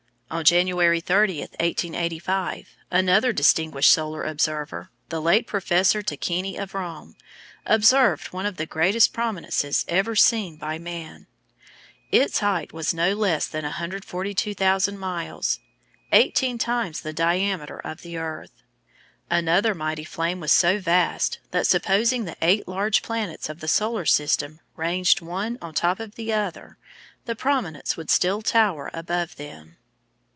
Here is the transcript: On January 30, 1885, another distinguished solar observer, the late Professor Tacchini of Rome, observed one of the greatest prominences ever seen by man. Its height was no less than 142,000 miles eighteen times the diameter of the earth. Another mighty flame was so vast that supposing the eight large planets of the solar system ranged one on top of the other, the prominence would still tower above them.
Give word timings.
On 0.33 0.45
January 0.45 1.01
30, 1.01 1.41
1885, 1.41 2.69
another 2.89 3.33
distinguished 3.33 3.91
solar 3.91 4.23
observer, 4.23 4.89
the 5.09 5.21
late 5.21 5.45
Professor 5.45 6.01
Tacchini 6.01 6.55
of 6.57 6.73
Rome, 6.73 7.17
observed 7.65 8.27
one 8.31 8.45
of 8.45 8.55
the 8.55 8.65
greatest 8.65 9.11
prominences 9.11 9.83
ever 9.89 10.15
seen 10.15 10.55
by 10.55 10.79
man. 10.79 11.27
Its 12.13 12.39
height 12.39 12.71
was 12.71 12.93
no 12.93 13.13
less 13.13 13.45
than 13.45 13.65
142,000 13.65 14.97
miles 14.97 15.59
eighteen 16.13 16.57
times 16.57 17.01
the 17.01 17.11
diameter 17.11 17.79
of 17.81 18.01
the 18.01 18.15
earth. 18.17 18.63
Another 19.29 19.75
mighty 19.75 20.05
flame 20.05 20.39
was 20.39 20.53
so 20.53 20.79
vast 20.79 21.39
that 21.51 21.67
supposing 21.67 22.23
the 22.23 22.37
eight 22.41 22.69
large 22.69 23.01
planets 23.01 23.49
of 23.49 23.59
the 23.59 23.67
solar 23.67 24.05
system 24.05 24.61
ranged 24.77 25.19
one 25.19 25.57
on 25.61 25.73
top 25.73 25.99
of 25.99 26.15
the 26.15 26.31
other, 26.31 26.77
the 27.25 27.35
prominence 27.35 27.97
would 27.97 28.09
still 28.09 28.41
tower 28.41 28.89
above 28.93 29.35
them. 29.35 29.75